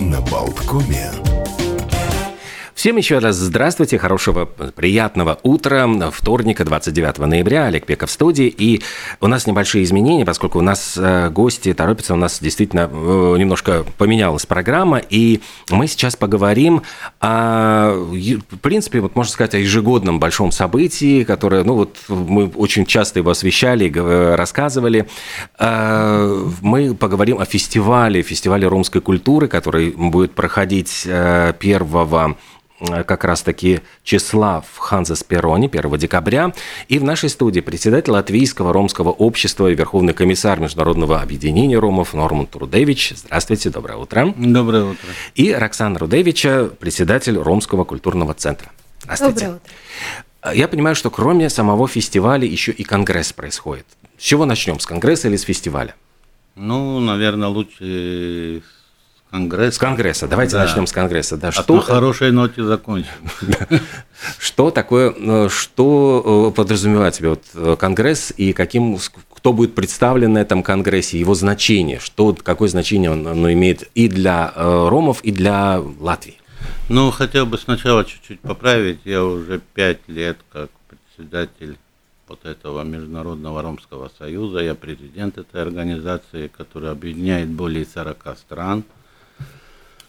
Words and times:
на 0.00 0.20
Болткоме. 0.20 1.47
Всем 2.78 2.96
еще 2.96 3.18
раз 3.18 3.34
здравствуйте, 3.34 3.98
хорошего, 3.98 4.44
приятного 4.44 5.40
утра. 5.42 5.88
Вторника, 6.12 6.64
29 6.64 7.18
ноября, 7.18 7.64
Олег 7.64 7.86
Пеков 7.86 8.08
в 8.08 8.12
студии. 8.12 8.46
И 8.46 8.82
у 9.20 9.26
нас 9.26 9.48
небольшие 9.48 9.82
изменения, 9.82 10.24
поскольку 10.24 10.60
у 10.60 10.62
нас 10.62 10.94
э, 10.96 11.28
гости 11.28 11.74
торопятся, 11.74 12.14
у 12.14 12.16
нас 12.16 12.38
действительно 12.40 12.88
э, 12.88 13.34
немножко 13.36 13.84
поменялась 13.96 14.46
программа. 14.46 14.98
И 14.98 15.40
мы 15.70 15.88
сейчас 15.88 16.14
поговорим 16.14 16.82
о, 17.18 17.94
в 17.94 18.58
принципе, 18.58 19.00
вот 19.00 19.16
можно 19.16 19.32
сказать, 19.32 19.56
о 19.56 19.58
ежегодном 19.58 20.20
большом 20.20 20.52
событии, 20.52 21.24
которое, 21.24 21.64
ну 21.64 21.74
вот 21.74 21.96
мы 22.06 22.46
очень 22.46 22.86
часто 22.86 23.18
его 23.18 23.32
освещали, 23.32 23.92
рассказывали. 24.36 25.08
Э, 25.58 26.46
мы 26.62 26.94
поговорим 26.94 27.40
о 27.40 27.44
фестивале, 27.44 28.22
фестивале 28.22 28.68
ромской 28.68 29.00
культуры, 29.00 29.48
который 29.48 29.90
будет 29.90 30.36
проходить 30.36 31.08
1 31.08 31.58
Э, 31.60 32.34
как 32.80 33.24
раз-таки 33.24 33.80
числа 34.04 34.60
в 34.60 34.78
Ханзас-Перроне 34.78 35.68
1 35.68 35.98
декабря. 35.98 36.52
И 36.88 36.98
в 36.98 37.04
нашей 37.04 37.28
студии 37.28 37.60
председатель 37.60 38.12
Латвийского 38.12 38.72
ромского 38.72 39.10
общества 39.10 39.68
и 39.68 39.74
верховный 39.74 40.14
комиссар 40.14 40.60
Международного 40.60 41.20
объединения 41.20 41.78
ромов 41.78 42.14
Норман 42.14 42.46
Трудевич. 42.46 43.14
Здравствуйте, 43.16 43.70
доброе 43.70 43.98
утро. 43.98 44.32
Доброе 44.36 44.84
утро. 44.84 45.08
И 45.34 45.52
Роксана 45.52 45.98
Рудевича, 45.98 46.70
председатель 46.78 47.36
Ромского 47.36 47.84
культурного 47.84 48.34
центра. 48.34 48.70
Здравствуйте. 49.02 49.46
Доброе 49.46 49.56
утро. 49.56 50.54
Я 50.54 50.68
понимаю, 50.68 50.94
что 50.94 51.10
кроме 51.10 51.50
самого 51.50 51.88
фестиваля 51.88 52.46
еще 52.46 52.72
и 52.72 52.84
конгресс 52.84 53.32
происходит. 53.32 53.86
С 54.16 54.22
чего 54.22 54.44
начнем? 54.46 54.78
С 54.78 54.86
конгресса 54.86 55.28
или 55.28 55.36
с 55.36 55.42
фестиваля? 55.42 55.94
Ну, 56.54 57.00
наверное, 57.00 57.48
лучше 57.48 58.62
Конгресс. 59.30 59.74
С 59.74 59.78
Конгресса. 59.78 60.26
Давайте 60.26 60.52
да. 60.52 60.64
начнем 60.64 60.86
с 60.86 60.92
Конгресса. 60.92 61.36
Да, 61.36 61.48
а 61.48 61.52
что 61.52 61.76
на 61.76 61.82
хорошей 61.82 62.32
ноте 62.32 62.62
закончим. 62.64 63.10
Что 64.38 64.72
такое, 64.72 65.14
э, 65.16 65.48
что 65.48 66.50
э, 66.50 66.56
подразумевает 66.56 67.14
себе 67.14 67.30
вот 67.30 67.44
э, 67.54 67.76
Конгресс 67.78 68.32
и 68.36 68.52
каким, 68.52 68.98
кто 69.32 69.52
будет 69.52 69.76
представлен 69.76 70.32
на 70.32 70.38
этом 70.38 70.64
Конгрессе, 70.64 71.20
его 71.20 71.34
значение, 71.34 72.00
что, 72.00 72.36
какое 72.42 72.68
значение 72.68 73.12
он, 73.12 73.26
имеет 73.52 73.88
и 73.94 74.08
для 74.08 74.52
ромов, 74.56 75.22
и 75.22 75.30
для 75.30 75.80
Латвии? 76.00 76.38
Ну, 76.88 77.12
хотел 77.12 77.46
бы 77.46 77.58
сначала 77.58 78.04
чуть-чуть 78.04 78.40
поправить. 78.40 78.98
Я 79.04 79.24
уже 79.24 79.60
пять 79.74 80.00
лет 80.08 80.38
как 80.52 80.70
председатель 80.88 81.78
вот 82.26 82.44
этого 82.44 82.82
Международного 82.82 83.62
Ромского 83.62 84.10
Союза. 84.18 84.58
Я 84.58 84.74
президент 84.74 85.38
этой 85.38 85.62
организации, 85.62 86.48
которая 86.48 86.90
объединяет 86.90 87.48
более 87.48 87.86
40 87.86 88.36
стран– 88.36 88.82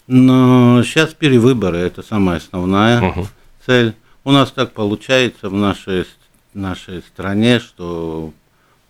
но 0.10 0.82
сейчас 0.84 1.14
перевыборы, 1.14 1.78
это 1.78 2.02
самая 2.02 2.38
основная 2.38 3.12
угу. 3.12 3.28
цель. 3.64 3.94
У 4.24 4.32
нас 4.32 4.52
так 4.52 4.72
получается 4.74 5.50
в 5.50 5.54
нашей, 5.54 6.06
нашей 6.56 7.02
стране, 7.04 7.60
что 7.60 8.34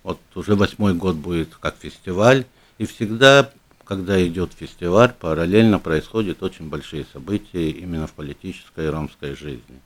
вот 0.02 0.20
уже 0.36 0.56
восьмой 0.56 0.94
год 0.94 1.18
будет 1.18 1.50
как 1.60 1.76
фестиваль, 1.78 2.46
и 2.78 2.86
всегда, 2.86 3.52
когда 3.84 4.26
идет 4.26 4.54
фестиваль, 4.58 5.12
параллельно 5.12 5.78
происходят 5.78 6.42
очень 6.42 6.70
большие 6.70 7.06
события 7.12 7.70
именно 7.70 8.08
в 8.08 8.14
политической 8.14 8.86
и 8.86 8.90
ромской 8.90 9.36
жизни. 9.36 9.82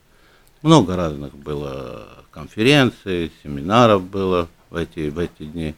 Много 0.62 0.94
разных 0.94 1.34
было 1.36 2.06
конференций, 2.30 3.32
семинаров 3.42 4.04
было 4.04 4.48
в 4.70 4.76
эти, 4.76 5.08
в 5.08 5.18
эти 5.18 5.42
дни. 5.42 5.74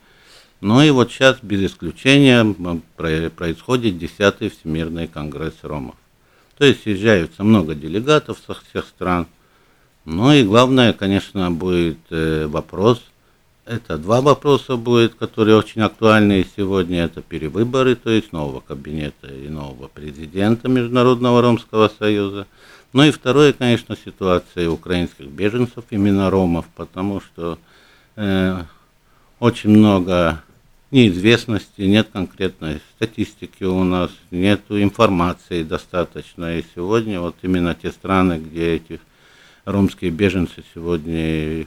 Ну 0.60 0.82
и 0.82 0.90
вот 0.90 1.10
сейчас, 1.10 1.38
без 1.42 1.70
исключения, 1.70 2.44
происходит 2.96 3.94
10-й 3.94 4.50
Всемирный 4.50 5.06
конгресс 5.06 5.54
ромов. 5.62 5.96
То 6.56 6.64
есть 6.64 6.82
съезжаются 6.82 7.44
много 7.44 7.74
делегатов 7.74 8.38
со 8.46 8.54
всех 8.54 8.86
стран. 8.86 9.26
Ну 10.06 10.32
и 10.32 10.44
главное, 10.44 10.92
конечно, 10.92 11.50
будет 11.50 11.98
э, 12.10 12.46
вопрос, 12.46 13.02
это 13.66 13.98
два 13.98 14.20
вопроса 14.20 14.76
будет, 14.76 15.16
которые 15.16 15.56
очень 15.56 15.82
актуальны 15.82 16.46
сегодня. 16.56 17.04
Это 17.04 17.20
перевыборы, 17.20 17.96
то 17.96 18.10
есть 18.10 18.32
нового 18.32 18.60
кабинета 18.60 19.26
и 19.26 19.48
нового 19.48 19.88
президента 19.88 20.68
Международного 20.68 21.42
Ромского 21.42 21.90
Союза. 21.98 22.46
Ну 22.92 23.02
и 23.02 23.10
второе, 23.10 23.52
конечно, 23.52 23.96
ситуация 23.96 24.70
украинских 24.70 25.26
беженцев, 25.26 25.84
именно 25.90 26.30
ромов, 26.30 26.64
потому 26.76 27.20
что 27.20 27.58
э, 28.14 28.62
очень 29.40 29.70
много 29.70 30.44
неизвестности, 30.90 31.82
нет 31.82 32.08
конкретной 32.12 32.80
статистики 32.96 33.64
у 33.64 33.82
нас, 33.84 34.10
нет 34.30 34.62
информации 34.68 35.62
достаточно. 35.62 36.58
И 36.58 36.64
сегодня 36.74 37.20
вот 37.20 37.36
именно 37.42 37.74
те 37.74 37.90
страны, 37.90 38.38
где 38.38 38.74
эти 38.74 39.00
ромские 39.64 40.10
беженцы 40.10 40.62
сегодня 40.74 41.66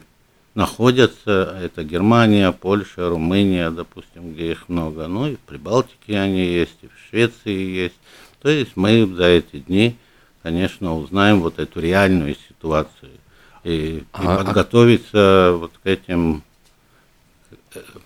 находятся, 0.56 1.58
это 1.62 1.84
Германия, 1.84 2.52
Польша, 2.52 3.10
Румыния, 3.10 3.70
допустим, 3.70 4.34
где 4.34 4.52
их 4.52 4.68
много, 4.70 5.08
ну 5.08 5.28
и 5.28 5.36
в 5.36 5.40
Прибалтике 5.40 6.18
они 6.18 6.46
есть, 6.46 6.78
и 6.82 6.88
в 6.88 7.10
Швеции 7.10 7.54
есть. 7.54 8.00
То 8.42 8.50
есть 8.50 8.72
мы 8.76 9.06
за 9.06 9.26
эти 9.26 9.60
дни, 9.60 9.96
конечно, 10.42 10.96
узнаем 10.96 11.42
вот 11.42 11.60
эту 11.60 11.80
реальную 11.80 12.36
ситуацию 12.48 13.12
и, 13.64 13.98
и 13.98 14.04
а, 14.14 14.36
а 14.36 14.44
подготовиться 14.44 15.56
вот 15.60 15.74
к 15.84 15.86
этим 15.86 16.44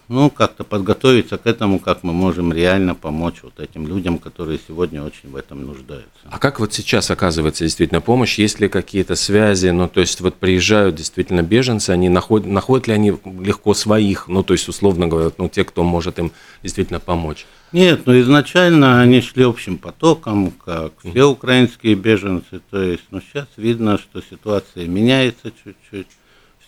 ну, 0.07 0.29
как-то 0.29 0.63
подготовиться 0.63 1.37
к 1.37 1.47
этому, 1.47 1.79
как 1.79 2.03
мы 2.03 2.13
можем 2.13 2.53
реально 2.53 2.95
помочь 2.95 3.43
вот 3.43 3.59
этим 3.59 3.87
людям, 3.87 4.17
которые 4.17 4.59
сегодня 4.67 5.03
очень 5.03 5.29
в 5.29 5.35
этом 5.35 5.65
нуждаются. 5.65 6.09
А 6.29 6.39
как 6.39 6.59
вот 6.59 6.73
сейчас 6.73 7.09
оказывается 7.11 7.63
действительно 7.63 8.01
помощь? 8.01 8.37
Есть 8.39 8.59
ли 8.59 8.67
какие-то 8.67 9.15
связи? 9.15 9.67
Ну, 9.67 9.87
то 9.87 10.01
есть 10.01 10.21
вот 10.21 10.35
приезжают 10.35 10.95
действительно 10.95 11.41
беженцы, 11.41 11.91
они 11.91 12.09
находят, 12.09 12.47
находят 12.47 12.87
ли 12.87 12.93
они 12.93 13.13
легко 13.41 13.73
своих, 13.73 14.27
ну, 14.27 14.43
то 14.43 14.53
есть 14.53 14.67
условно 14.67 15.07
говоря, 15.07 15.31
ну, 15.37 15.49
те, 15.49 15.63
кто 15.63 15.83
может 15.83 16.19
им 16.19 16.31
действительно 16.61 16.99
помочь? 16.99 17.45
Нет, 17.71 18.05
ну, 18.05 18.19
изначально 18.21 19.01
они 19.01 19.21
шли 19.21 19.43
общим 19.43 19.79
потоком, 19.79 20.51
как 20.51 20.93
все 20.99 21.23
украинские 21.23 21.95
беженцы, 21.95 22.61
то 22.69 22.79
есть, 22.79 23.05
ну, 23.09 23.19
сейчас 23.19 23.47
видно, 23.57 23.97
что 23.97 24.21
ситуация 24.21 24.85
меняется 24.85 25.51
чуть-чуть 25.63 26.07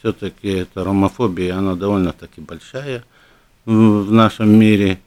все-таки 0.05 0.49
эта 0.49 0.83
ромофобия, 0.83 1.57
она 1.57 1.73
довольно-таки 1.73 2.39
большая 2.39 3.03
в 3.65 4.11
нашем 4.11 4.51
мире. 4.51 4.99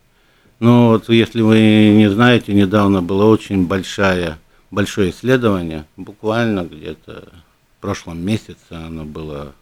Но 0.58 0.88
вот 0.88 1.08
если 1.08 1.40
вы 1.40 1.94
не 1.96 2.10
знаете, 2.10 2.52
недавно 2.52 3.00
было 3.00 3.26
очень 3.26 3.64
большое, 3.64 4.38
большое 4.72 5.10
исследование, 5.10 5.84
буквально 5.96 6.64
где-то 6.64 7.28
в 7.78 7.80
прошлом 7.80 8.18
месяце 8.26 8.56
оно 8.70 9.04
было, 9.04 9.52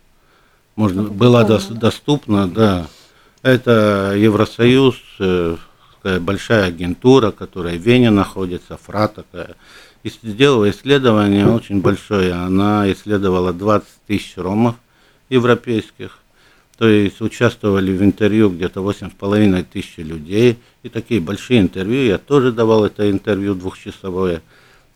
можно, 0.74 1.02
было 1.02 1.44
доступно, 1.44 2.48
да. 2.48 2.86
Это 3.42 4.14
Евросоюз, 4.16 4.96
э, 5.20 5.56
большая 6.18 6.68
агентура, 6.68 7.30
которая 7.30 7.76
в 7.76 7.82
Вене 7.82 8.08
находится, 8.08 8.78
ФРА 8.78 9.08
такая, 9.08 9.54
и 10.02 10.08
сделала 10.08 10.70
исследование 10.70 11.46
очень 11.46 11.82
большое. 11.82 12.32
Она 12.32 12.90
исследовала 12.90 13.52
20 13.52 13.86
тысяч 14.06 14.32
ромов, 14.38 14.76
европейских. 15.28 16.18
То 16.78 16.86
есть 16.88 17.20
участвовали 17.20 17.96
в 17.96 18.02
интервью 18.02 18.50
где-то 18.50 18.80
8,5 18.80 19.64
тысяч 19.64 19.96
людей. 19.96 20.58
И 20.82 20.88
такие 20.88 21.20
большие 21.20 21.60
интервью. 21.60 22.02
Я 22.02 22.18
тоже 22.18 22.52
давал 22.52 22.84
это 22.84 23.10
интервью 23.10 23.54
двухчасовое. 23.54 24.42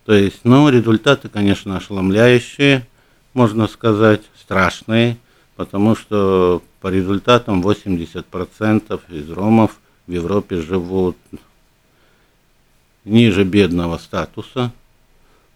То 0.05 0.15
есть, 0.15 0.41
ну, 0.45 0.69
результаты, 0.69 1.29
конечно, 1.29 1.77
ошеломляющие, 1.77 2.87
можно 3.33 3.69
сказать, 3.69 4.23
страшные, 4.39 5.17
потому 5.57 5.95
что 5.95 6.63
по 6.81 6.89
результатам 6.89 7.63
80% 7.63 9.01
из 9.11 9.31
ромов 9.31 9.79
в 10.07 10.13
Европе 10.13 10.57
живут 10.61 11.17
ниже 13.05 13.45
бедного 13.45 13.99
статуса, 13.99 14.73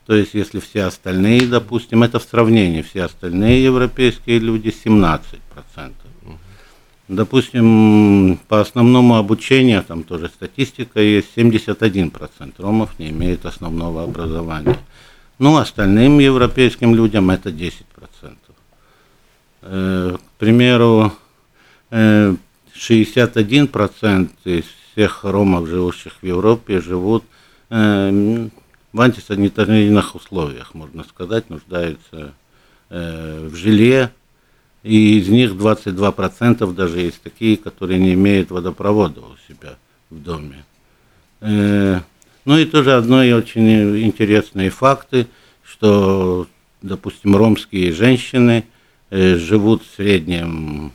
то 0.06 0.14
есть, 0.14 0.34
если 0.34 0.60
все 0.60 0.84
остальные, 0.84 1.46
допустим, 1.46 2.02
это 2.02 2.18
в 2.18 2.24
сравнении, 2.24 2.82
все 2.82 3.04
остальные 3.04 3.64
европейские 3.64 4.38
люди 4.38 4.68
17%. 4.68 5.38
Допустим, 7.08 8.38
по 8.48 8.60
основному 8.60 9.16
обучению, 9.16 9.82
там 9.82 10.04
тоже 10.04 10.28
статистика 10.28 11.00
есть, 11.00 11.28
71% 11.36 12.54
ромов 12.58 12.98
не 12.98 13.10
имеет 13.10 13.44
основного 13.44 14.04
образования. 14.04 14.78
Ну, 15.38 15.56
остальным 15.56 16.18
европейским 16.18 16.94
людям 16.94 17.30
это 17.30 17.50
10%. 17.50 18.36
Э, 19.62 20.16
к 20.16 20.38
примеру, 20.38 21.12
э, 21.90 22.34
61% 22.74 24.30
из 24.44 24.64
всех 24.92 25.24
ромов, 25.24 25.68
живущих 25.68 26.14
в 26.20 26.26
Европе, 26.26 26.80
живут 26.80 27.24
э, 27.70 28.48
в 28.94 29.00
антисанитарных 29.00 30.14
условиях, 30.14 30.72
можно 30.72 31.02
сказать, 31.02 31.50
нуждаются 31.50 32.32
э, 32.90 33.48
в 33.50 33.56
жилье, 33.56 34.12
и 34.84 35.18
из 35.18 35.28
них 35.28 35.50
22% 35.54 36.72
даже 36.74 37.00
есть 37.00 37.20
такие, 37.20 37.56
которые 37.56 37.98
не 37.98 38.14
имеют 38.14 38.52
водопровода 38.52 39.20
у 39.20 39.34
себя 39.48 39.74
в 40.10 40.22
доме. 40.22 40.64
Э, 41.40 42.02
Ну 42.44 42.56
и 42.56 42.64
тоже 42.66 42.94
одно 42.94 43.24
и 43.24 43.32
очень 43.32 44.00
интересные 44.06 44.70
факты, 44.70 45.26
что, 45.64 46.46
допустим, 46.80 47.34
ромские 47.34 47.92
женщины 47.92 48.64
э, 49.10 49.34
живут 49.38 49.82
в 49.82 49.96
среднем 49.96 50.92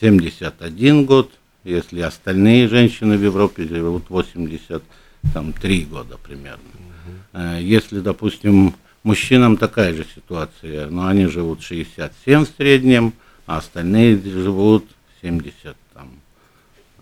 71 0.00 1.04
год, 1.04 1.30
если 1.62 2.00
остальные 2.00 2.66
женщины 2.66 3.16
в 3.16 3.22
Европе 3.22 3.68
живут 3.68 4.10
83 4.10 5.84
года 5.84 6.18
примерно. 6.18 6.83
Угу. 7.32 7.40
Если, 7.60 8.00
допустим, 8.00 8.74
мужчинам 9.04 9.56
такая 9.56 9.94
же 9.94 10.04
ситуация, 10.14 10.88
но 10.88 11.06
они 11.06 11.26
живут 11.26 11.62
67 11.62 12.44
в 12.44 12.48
среднем, 12.56 13.12
а 13.46 13.58
остальные 13.58 14.20
живут 14.22 14.86
76, 15.22 15.76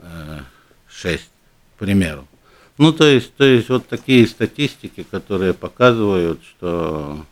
э, 0.02 1.18
к 1.76 1.78
примеру. 1.78 2.26
Ну, 2.78 2.92
то 2.92 3.06
есть, 3.06 3.34
то 3.34 3.44
есть 3.44 3.68
вот 3.68 3.86
такие 3.86 4.26
статистики, 4.26 5.04
которые 5.08 5.54
показывают, 5.54 6.40
что, 6.42 7.24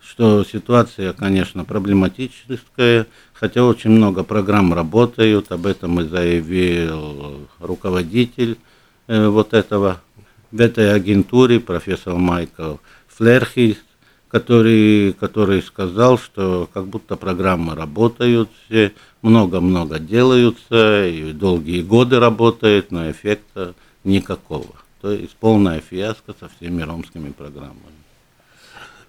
что 0.00 0.44
ситуация, 0.44 1.12
конечно, 1.12 1.64
проблематическая, 1.64 3.06
хотя 3.34 3.64
очень 3.64 3.90
много 3.90 4.24
программ 4.24 4.72
работают, 4.72 5.52
об 5.52 5.66
этом 5.66 6.00
и 6.00 6.04
заявил 6.04 7.48
руководитель 7.58 8.56
э, 9.08 9.28
вот 9.28 9.52
этого, 9.52 10.00
в 10.50 10.60
этой 10.60 10.92
агентуре, 10.94 11.60
профессор 11.60 12.14
Майкл 12.14 12.76
Флерхис, 13.08 13.76
который, 14.28 15.12
который 15.14 15.62
сказал, 15.62 16.18
что 16.18 16.68
как 16.72 16.86
будто 16.86 17.16
программы 17.16 17.74
работают, 17.74 18.50
все 18.66 18.92
много-много 19.22 19.98
делаются, 19.98 21.06
и 21.06 21.32
долгие 21.32 21.82
годы 21.82 22.20
работают, 22.20 22.90
но 22.90 23.10
эффекта 23.10 23.74
никакого. 24.04 24.66
То 25.00 25.12
есть 25.12 25.36
полная 25.36 25.80
фиаско 25.80 26.34
со 26.38 26.48
всеми 26.48 26.82
ромскими 26.82 27.30
программами. 27.30 27.98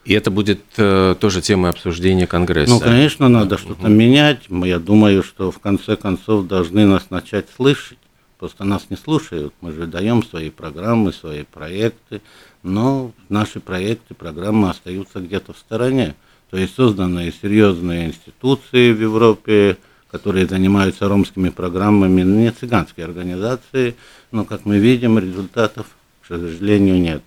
И 0.05 0.13
это 0.13 0.31
будет 0.31 0.61
э, 0.77 1.15
тоже 1.19 1.41
темой 1.41 1.69
обсуждения 1.69 2.25
Конгресса. 2.25 2.73
Ну, 2.73 2.79
конечно, 2.79 3.29
надо 3.29 3.59
что-то 3.59 3.83
угу. 3.83 3.89
менять. 3.89 4.43
Я 4.49 4.79
думаю, 4.79 5.21
что 5.21 5.51
в 5.51 5.59
конце 5.59 5.95
концов 5.95 6.47
должны 6.47 6.87
нас 6.87 7.11
начать 7.11 7.45
слышать. 7.55 7.98
Просто 8.39 8.63
нас 8.63 8.87
не 8.89 8.95
слушают. 8.95 9.53
Мы 9.59 9.73
же 9.73 9.85
даем 9.85 10.23
свои 10.23 10.49
программы, 10.49 11.11
свои 11.11 11.43
проекты, 11.43 12.21
но 12.63 13.11
наши 13.27 13.59
проекты, 13.59 14.13
программы 14.13 14.69
остаются 14.69 15.19
где-то 15.19 15.51
в 15.51 15.57
стороне. 15.57 16.15
То 16.49 16.57
есть 16.57 16.73
созданы 16.73 17.33
серьезные 17.41 18.07
институции 18.07 18.93
в 18.93 19.01
Европе, 19.01 19.77
которые 20.09 20.47
занимаются 20.47 21.09
ромскими 21.09 21.49
программами, 21.49 22.21
не 22.21 22.49
цыганские 22.51 23.05
организации, 23.05 23.95
но, 24.31 24.45
как 24.45 24.65
мы 24.65 24.79
видим, 24.79 25.19
результатов, 25.19 25.87
к 26.21 26.27
сожалению, 26.27 26.99
нет. 26.99 27.21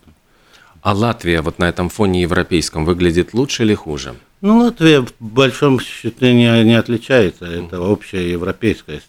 А 0.81 0.93
Латвия 0.93 1.41
вот 1.41 1.59
на 1.59 1.69
этом 1.69 1.89
фоне 1.89 2.23
европейском 2.23 2.85
выглядит 2.85 3.35
лучше 3.35 3.63
или 3.63 3.75
хуже? 3.75 4.15
Ну, 4.41 4.57
Латвия 4.57 5.01
в 5.01 5.13
большом 5.19 5.79
счету 5.79 6.25
не, 6.25 6.63
не 6.63 6.77
отличается, 6.77 7.45
это 7.45 7.79
общая 7.79 8.29
европейская. 8.29 8.99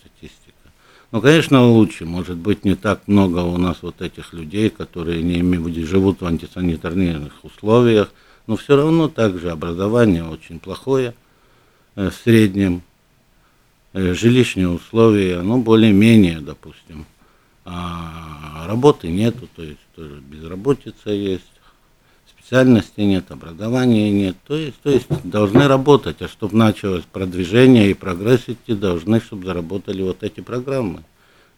Ну, 1.14 1.20
конечно, 1.20 1.64
лучше, 1.64 2.06
может 2.06 2.36
быть, 2.36 2.64
не 2.64 2.74
так 2.74 3.06
много 3.06 3.38
у 3.38 3.56
нас 3.56 3.78
вот 3.82 4.02
этих 4.02 4.32
людей, 4.32 4.68
которые 4.68 5.22
не 5.22 5.38
имеют, 5.38 5.76
живут 5.86 6.20
в 6.20 6.26
антисанитарных 6.26 7.44
условиях, 7.44 8.12
но 8.48 8.56
все 8.56 8.76
равно 8.76 9.08
также 9.08 9.50
образование 9.50 10.24
очень 10.24 10.58
плохое 10.58 11.14
э, 11.94 12.10
в 12.10 12.14
среднем, 12.14 12.82
Э, 13.96 14.12
жилищные 14.12 14.68
условия, 14.68 15.40
ну, 15.40 15.62
более-менее, 15.62 16.40
допустим. 16.40 17.06
А 17.64 18.66
работы 18.66 19.06
нету, 19.06 19.48
то 19.54 19.62
есть 19.62 19.78
тоже 19.94 20.20
безработица 20.20 21.10
есть, 21.10 21.44
специальности 22.44 23.00
нет, 23.00 23.30
образования 23.30 24.10
нет. 24.10 24.36
То 24.46 24.54
есть, 24.54 24.78
то 24.82 24.90
есть 24.90 25.06
должны 25.24 25.66
работать, 25.66 26.20
а 26.20 26.28
чтобы 26.28 26.56
началось 26.56 27.04
продвижение 27.10 27.90
и 27.90 27.94
прогресс 27.94 28.42
идти, 28.48 28.74
должны, 28.74 29.20
чтобы 29.20 29.46
заработали 29.46 30.02
вот 30.02 30.22
эти 30.22 30.40
программы. 30.40 31.04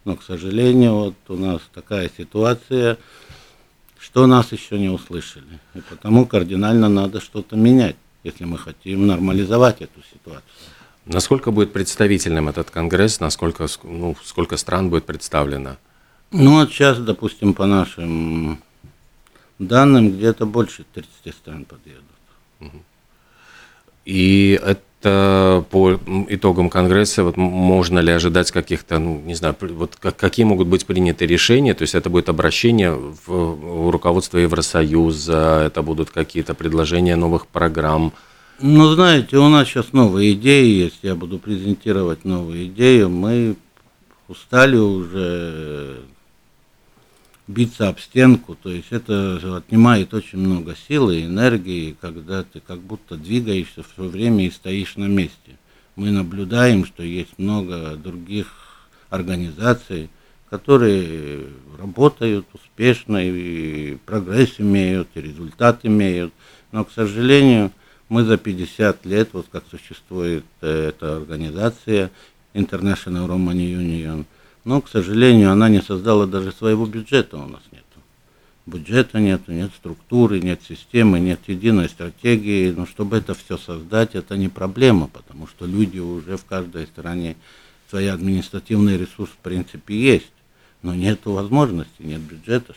Но, 0.05 0.15
к 0.15 0.23
сожалению, 0.23 0.93
вот 0.93 1.15
у 1.27 1.35
нас 1.35 1.61
такая 1.73 2.09
ситуация, 2.17 2.97
что 3.99 4.27
нас 4.27 4.53
еще 4.53 4.79
не 4.79 4.87
услышали. 4.87 5.59
И 5.75 5.81
потому 5.81 6.25
кардинально 6.25 6.87
надо 6.87 7.19
что-то 7.19 7.57
менять, 7.57 7.97
если 8.23 8.45
мы 8.45 8.57
хотим 8.57 9.07
нормализовать 9.07 9.81
эту 9.81 10.01
ситуацию. 10.13 10.43
Насколько 11.05 11.51
будет 11.51 11.73
представительным 11.73 12.47
этот 12.47 12.69
конгресс, 12.69 13.19
насколько 13.19 13.67
ну, 13.83 14.15
сколько 14.23 14.55
стран 14.55 14.89
будет 14.89 15.05
представлено? 15.05 15.75
Ну, 16.31 16.59
вот 16.59 16.69
сейчас, 16.69 16.97
допустим, 16.99 17.53
по 17.53 17.65
нашим 17.65 18.61
данным, 19.59 20.11
где-то 20.11 20.45
больше 20.45 20.85
30 20.93 21.33
стран 21.33 21.65
подъедут. 21.65 22.03
И 24.05 24.59
это 24.63 25.65
по 25.69 25.99
итогам 26.29 26.69
Конгресса, 26.69 27.23
вот 27.23 27.37
можно 27.37 27.99
ли 27.99 28.11
ожидать 28.11 28.51
каких-то, 28.51 28.99
ну, 28.99 29.21
не 29.25 29.35
знаю, 29.35 29.55
вот 29.59 29.95
какие 29.95 30.45
могут 30.45 30.67
быть 30.67 30.85
приняты 30.85 31.25
решения? 31.25 31.73
То 31.73 31.83
есть 31.83 31.93
это 31.93 32.09
будет 32.09 32.29
обращение 32.29 32.93
в, 32.93 33.27
в 33.27 33.89
руководство 33.89 34.37
Евросоюза, 34.37 35.63
это 35.65 35.81
будут 35.81 36.09
какие-то 36.09 36.53
предложения 36.53 37.15
новых 37.15 37.47
программ– 37.47 38.13
ну, 38.59 38.89
знаете, 38.95 39.37
у 39.37 39.49
нас 39.49 39.67
сейчас 39.67 39.93
новые 39.93 40.33
идеи 40.33 40.65
есть, 40.65 40.99
я 41.03 41.13
буду 41.13 41.37
презентировать 41.37 42.25
новые 42.25 42.65
идеи. 42.65 43.03
Мы 43.03 43.55
устали 44.27 44.77
уже 44.77 45.99
биться 47.47 47.87
об 47.87 47.99
стенку, 47.99 48.55
то 48.55 48.69
есть 48.69 48.91
это 48.91 49.57
отнимает 49.57 50.13
очень 50.13 50.39
много 50.39 50.75
силы 50.87 51.19
и 51.19 51.25
энергии, 51.25 51.95
когда 51.99 52.43
ты 52.43 52.59
как 52.59 52.79
будто 52.79 53.15
двигаешься 53.15 53.83
все 53.83 54.03
время 54.03 54.45
и 54.45 54.51
стоишь 54.51 54.97
на 54.97 55.05
месте. 55.05 55.57
Мы 55.95 56.11
наблюдаем, 56.11 56.85
что 56.85 57.03
есть 57.03 57.39
много 57.39 57.95
других 57.95 58.53
организаций, 59.09 60.09
которые 60.49 61.47
работают 61.79 62.45
успешно 62.53 63.17
и 63.17 63.95
прогресс 64.05 64.59
имеют, 64.59 65.09
и 65.15 65.21
результат 65.21 65.79
имеют, 65.83 66.33
но, 66.71 66.83
к 66.83 66.91
сожалению, 66.91 67.71
мы 68.09 68.23
за 68.23 68.37
50 68.37 69.05
лет, 69.05 69.29
вот 69.33 69.47
как 69.51 69.63
существует 69.69 70.45
э, 70.61 70.89
эта 70.89 71.17
организация 71.17 72.11
International 72.53 73.27
Roman 73.27 73.57
Union, 73.57 74.25
но, 74.67 74.81
к 74.81 74.89
сожалению, 74.89 75.53
она 75.53 75.69
не 75.69 75.81
создала 75.81 76.27
даже 76.27 76.51
своего 76.51 76.85
бюджета 76.85 77.37
у 77.37 77.47
нас 77.47 77.61
нет. 77.71 77.85
Бюджета 78.65 79.17
нет, 79.17 79.47
нет 79.47 79.71
структуры, 79.77 80.41
нет 80.41 80.61
системы, 80.61 81.21
нет 81.21 81.39
единой 81.47 81.87
стратегии. 81.87 82.71
Но 82.71 82.85
чтобы 82.85 83.15
это 83.15 83.33
все 83.33 83.57
создать, 83.57 84.13
это 84.13 84.35
не 84.35 84.49
проблема, 84.49 85.07
потому 85.07 85.47
что 85.47 85.65
люди 85.65 85.99
уже 85.99 86.35
в 86.35 86.43
каждой 86.43 86.85
стране 86.87 87.37
свои 87.89 88.07
административный 88.07 88.97
ресурс 88.97 89.31
в 89.31 89.37
принципе 89.37 89.97
есть. 89.97 90.33
Но 90.81 90.93
нет 90.93 91.21
возможности, 91.23 92.01
нет 92.01 92.19
бюджета, 92.19 92.75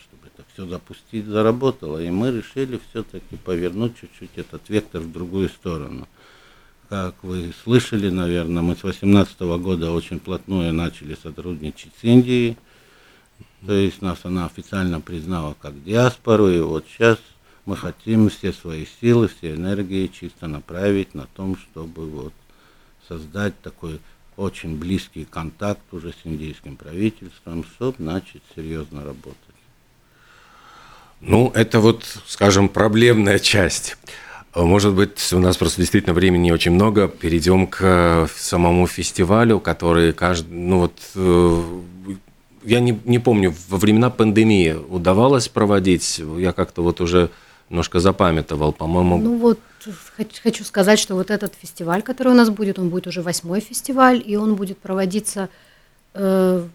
все 0.53 0.65
запустить, 0.67 1.25
заработало. 1.25 2.01
И 2.01 2.09
мы 2.09 2.31
решили 2.31 2.79
все-таки 2.89 3.35
повернуть 3.35 3.99
чуть-чуть 3.99 4.37
этот 4.37 4.61
вектор 4.69 5.01
в 5.01 5.11
другую 5.11 5.49
сторону. 5.49 6.07
Как 6.91 7.15
вы 7.23 7.53
слышали, 7.63 8.09
наверное, 8.09 8.61
мы 8.61 8.75
с 8.75 8.79
2018 8.79 9.39
года 9.39 9.93
очень 9.93 10.19
плотную 10.19 10.73
начали 10.73 11.15
сотрудничать 11.15 11.93
с 12.01 12.03
Индией. 12.03 12.57
То 13.65 13.71
есть 13.71 14.01
нас 14.01 14.19
она 14.23 14.45
официально 14.45 14.99
признала 14.99 15.55
как 15.61 15.81
диаспору, 15.85 16.49
и 16.49 16.59
вот 16.59 16.85
сейчас 16.89 17.17
мы 17.65 17.77
хотим 17.77 18.29
все 18.29 18.51
свои 18.51 18.85
силы, 18.99 19.29
все 19.29 19.55
энергии 19.55 20.07
чисто 20.07 20.47
направить 20.47 21.15
на 21.15 21.27
том, 21.27 21.55
чтобы 21.55 22.09
вот 22.09 22.33
создать 23.07 23.57
такой 23.61 24.01
очень 24.35 24.77
близкий 24.77 25.23
контакт 25.23 25.93
уже 25.93 26.11
с 26.11 26.17
индийским 26.25 26.75
правительством, 26.75 27.63
чтобы 27.63 28.03
начать 28.03 28.41
серьезно 28.53 29.05
работать. 29.05 29.37
Ну, 31.21 31.51
это 31.55 31.79
вот, 31.79 32.03
скажем, 32.27 32.67
проблемная 32.67 33.39
часть. 33.39 33.95
Может 34.55 34.93
быть, 34.93 35.31
у 35.33 35.39
нас 35.39 35.55
просто 35.57 35.81
действительно 35.81 36.13
времени 36.13 36.51
очень 36.51 36.71
много. 36.71 37.07
Перейдем 37.07 37.67
к 37.67 37.79
э, 37.81 38.27
самому 38.35 38.85
фестивалю, 38.85 39.59
который 39.59 40.11
каждый, 40.11 40.53
ну 40.53 40.79
вот, 40.79 40.93
э, 41.15 41.63
я 42.63 42.81
не, 42.81 42.99
не 43.05 43.19
помню, 43.19 43.53
во 43.69 43.77
времена 43.77 44.09
пандемии 44.09 44.75
удавалось 44.89 45.47
проводить. 45.47 46.21
Я 46.37 46.51
как-то 46.51 46.83
вот 46.83 46.99
уже 46.99 47.29
немножко 47.69 47.99
запамятовал, 47.99 48.73
по-моему. 48.73 49.17
Ну 49.17 49.37
вот, 49.37 49.59
хочу 50.43 50.65
сказать, 50.65 50.99
что 50.99 51.15
вот 51.15 51.31
этот 51.31 51.53
фестиваль, 51.55 52.01
который 52.01 52.33
у 52.33 52.35
нас 52.35 52.49
будет, 52.49 52.77
он 52.77 52.89
будет 52.89 53.07
уже 53.07 53.21
восьмой 53.21 53.61
фестиваль, 53.61 54.21
и 54.25 54.35
он 54.35 54.55
будет 54.55 54.77
проводиться 54.79 55.47
э, 56.13 56.67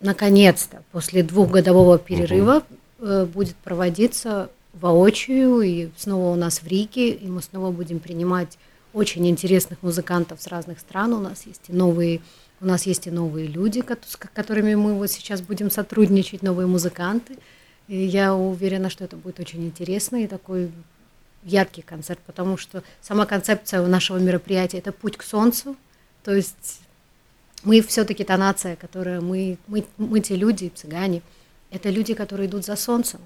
наконец-то 0.00 0.82
после 0.90 1.22
двухгодового 1.22 1.98
перерыва. 1.98 2.56
Угу 2.56 2.76
Э, 3.02 3.24
будет 3.24 3.56
проводиться 3.56 4.50
воочию, 4.72 5.60
и 5.60 5.88
снова 5.96 6.32
у 6.32 6.36
нас 6.36 6.62
в 6.62 6.66
Риге, 6.66 7.10
и 7.10 7.26
мы 7.26 7.42
снова 7.42 7.70
будем 7.70 7.98
принимать 7.98 8.58
очень 8.92 9.26
интересных 9.28 9.82
музыкантов 9.82 10.40
с 10.40 10.46
разных 10.46 10.80
стран. 10.80 11.12
У 11.12 11.20
нас 11.20 11.46
есть 11.46 11.62
и 11.68 11.72
новые, 11.72 12.20
у 12.60 12.66
нас 12.66 12.86
есть 12.86 13.06
и 13.06 13.10
новые 13.10 13.46
люди, 13.46 13.84
с 14.06 14.16
которыми 14.16 14.74
мы 14.74 14.94
вот 14.94 15.10
сейчас 15.10 15.40
будем 15.40 15.70
сотрудничать, 15.70 16.42
новые 16.42 16.66
музыканты. 16.66 17.36
И 17.88 17.96
я 17.96 18.34
уверена, 18.34 18.90
что 18.90 19.04
это 19.04 19.16
будет 19.16 19.40
очень 19.40 19.64
интересно 19.66 20.22
и 20.22 20.26
такой 20.26 20.70
яркий 21.42 21.82
концерт, 21.82 22.20
потому 22.26 22.56
что 22.56 22.82
сама 23.00 23.26
концепция 23.26 23.84
нашего 23.86 24.18
мероприятия– 24.18 24.78
это 24.80 24.92
путь 24.92 25.16
к 25.16 25.22
солнцу, 25.22 25.76
то 26.22 26.34
есть 26.34 26.80
мы 27.62 27.80
все-таки 27.82 28.24
та 28.24 28.36
нация, 28.36 28.76
которая, 28.76 29.20
мы, 29.20 29.58
мы, 29.66 29.84
мы 29.96 30.20
те 30.20 30.36
люди, 30.36 30.70
цыгане, 30.74 31.22
это 31.70 31.90
люди, 31.90 32.14
которые 32.14 32.48
идут 32.48 32.64
за 32.64 32.76
солнцем, 32.76 33.20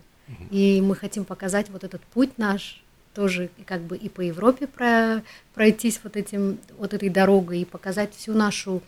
и 0.51 0.81
мы 0.81 0.97
хотим 0.97 1.25
показать 1.25 1.71
вот 1.71 1.85
этот 1.85 2.03
путь 2.03 2.39
наш, 2.39 2.83
тоже 3.15 3.51
как 3.67 3.83
бы 3.83 3.97
и 3.97 4.09
по 4.09 4.21
Европе 4.21 4.67
про, 4.67 5.23
пройтись 5.55 6.01
вот, 6.03 6.17
этим, 6.17 6.59
вот 6.79 6.95
этой 6.95 7.09
дорогой 7.09 7.61
и 7.61 7.65
показать 7.65 8.15
всю 8.15 8.33
нашу 8.33 8.83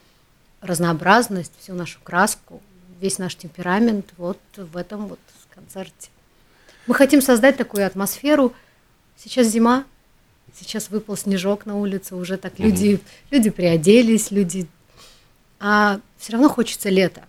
разнообразность, 0.61 1.53
всю 1.61 1.75
нашу 1.75 1.99
краску, 2.03 2.61
весь 3.01 3.19
наш 3.19 3.37
темперамент 3.37 4.13
вот 4.17 4.41
в 4.57 4.77
этом 4.77 5.07
вот 5.07 5.21
концерте. 5.55 6.11
Мы 6.87 6.95
хотим 6.95 7.21
создать 7.21 7.57
такую 7.57 7.87
атмосферу. 7.87 8.53
Сейчас 9.17 9.49
зима, 9.49 9.85
сейчас 10.55 10.91
выпал 10.91 11.17
снежок 11.17 11.67
на 11.67 11.77
улице, 11.77 12.15
уже 12.15 12.37
так 12.37 12.59
люди, 12.59 13.01
люди 13.31 13.51
приоделись, 13.51 14.31
люди, 14.31 14.69
а 15.59 16.01
все 16.19 16.33
равно 16.33 16.49
хочется 16.49 16.91
лета. 16.91 17.25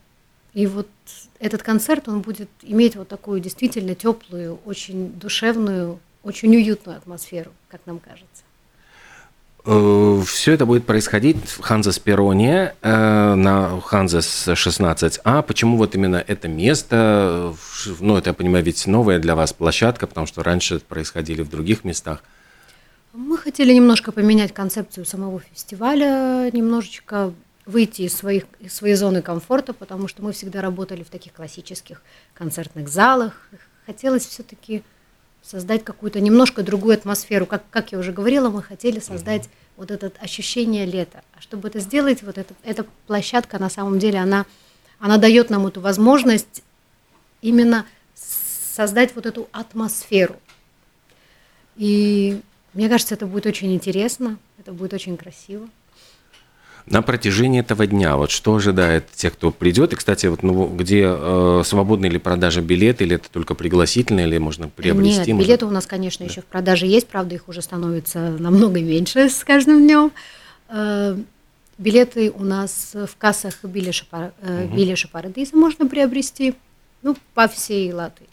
И 0.53 0.67
вот 0.67 0.89
этот 1.39 1.63
концерт, 1.63 2.07
он 2.07 2.21
будет 2.21 2.49
иметь 2.63 2.95
вот 2.95 3.07
такую 3.07 3.39
действительно 3.39 3.95
теплую, 3.95 4.59
очень 4.65 5.11
душевную, 5.11 5.99
очень 6.23 6.55
уютную 6.55 6.97
атмосферу, 6.97 7.51
как 7.69 7.81
нам 7.85 7.99
кажется. 7.99 8.43
Э, 9.65 10.21
Все 10.25 10.53
это 10.53 10.65
будет 10.65 10.85
происходить 10.85 11.37
в 11.45 11.61
Ханзас 11.61 11.99
Пероне 11.99 12.73
э, 12.81 13.33
на 13.35 13.81
Ханзас 13.81 14.47
16А. 14.47 15.43
Почему 15.43 15.77
вот 15.77 15.93
именно 15.93 16.23
это 16.25 16.47
место? 16.47 17.53
Ну, 17.99 18.17
это, 18.17 18.29
я 18.29 18.33
понимаю, 18.33 18.63
ведь 18.63 18.87
новая 18.87 19.19
для 19.19 19.35
вас 19.35 19.53
площадка, 19.53 20.07
потому 20.07 20.25
что 20.25 20.41
раньше 20.41 20.79
происходили 20.79 21.41
в 21.41 21.49
других 21.49 21.83
местах. 21.83 22.23
Мы 23.13 23.37
хотели 23.37 23.73
немножко 23.73 24.11
поменять 24.11 24.53
концепцию 24.53 25.05
самого 25.05 25.41
фестиваля, 25.51 26.49
немножечко 26.51 27.33
выйти 27.67 28.03
из, 28.03 28.15
своих, 28.15 28.45
из 28.59 28.73
своей 28.73 28.95
зоны 28.95 29.21
комфорта, 29.21 29.73
потому 29.73 30.07
что 30.07 30.23
мы 30.23 30.31
всегда 30.31 30.61
работали 30.61 31.03
в 31.03 31.09
таких 31.09 31.33
классических 31.33 32.01
концертных 32.33 32.87
залах. 32.87 33.49
Хотелось 33.85 34.25
все-таки 34.25 34.83
создать 35.43 35.83
какую-то 35.83 36.21
немножко 36.21 36.63
другую 36.63 36.95
атмосферу. 36.95 37.45
Как, 37.45 37.63
как 37.69 37.91
я 37.91 37.99
уже 37.99 38.13
говорила, 38.13 38.49
мы 38.49 38.63
хотели 38.63 38.99
создать 38.99 39.43
mm-hmm. 39.43 39.77
вот 39.77 39.91
это 39.91 40.11
ощущение 40.19 40.85
лета. 40.85 41.23
А 41.35 41.41
чтобы 41.41 41.67
это 41.67 41.79
сделать, 41.79 42.23
вот 42.23 42.37
это, 42.37 42.53
эта 42.63 42.85
площадка 43.05 43.59
на 43.59 43.69
самом 43.69 43.99
деле, 43.99 44.19
она, 44.19 44.45
она 44.97 45.17
дает 45.17 45.49
нам 45.49 45.67
эту 45.67 45.81
возможность 45.81 46.63
именно 47.41 47.85
создать 48.15 49.13
вот 49.13 49.25
эту 49.25 49.49
атмосферу. 49.51 50.37
И 51.75 52.41
мне 52.73 52.87
кажется, 52.87 53.13
это 53.13 53.27
будет 53.27 53.45
очень 53.45 53.73
интересно, 53.73 54.37
это 54.57 54.71
будет 54.71 54.93
очень 54.93 55.17
красиво 55.17 55.69
на 56.89 57.01
протяжении 57.01 57.59
этого 57.59 57.85
дня? 57.85 58.15
Вот 58.15 58.31
что 58.31 58.55
ожидает 58.55 59.09
тех, 59.11 59.33
кто 59.33 59.51
придет? 59.51 59.93
И, 59.93 59.95
кстати, 59.95 60.27
вот 60.27 60.43
ну, 60.43 60.67
где 60.67 61.05
э, 61.07 61.61
свободны 61.65 62.07
ли 62.07 62.17
продажа 62.17 62.61
билеты, 62.61 63.03
или 63.03 63.15
это 63.15 63.29
только 63.29 63.55
пригласительные, 63.55 64.27
или 64.27 64.37
можно 64.37 64.69
приобрести? 64.69 65.19
Нет, 65.19 65.27
можно... 65.27 65.41
билеты 65.41 65.65
у 65.65 65.69
нас, 65.69 65.85
конечно, 65.85 66.25
да. 66.25 66.31
еще 66.31 66.41
в 66.41 66.45
продаже 66.45 66.85
есть, 66.85 67.07
правда, 67.07 67.35
их 67.35 67.47
уже 67.47 67.61
становится 67.61 68.19
намного 68.39 68.79
меньше 68.79 69.29
с 69.29 69.43
каждым 69.43 69.83
днем. 69.83 70.11
Э, 70.69 71.17
билеты 71.77 72.31
у 72.31 72.43
нас 72.43 72.93
в 72.93 73.17
кассах 73.17 73.63
Билеша, 73.63 74.05
э, 74.41 74.65
угу. 74.65 75.09
Парадиза 75.11 75.55
можно 75.55 75.87
приобрести, 75.87 76.55
ну, 77.01 77.15
по 77.33 77.47
всей 77.47 77.91
Латвии. 77.91 78.27